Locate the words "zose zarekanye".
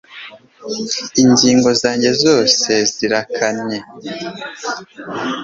2.23-3.79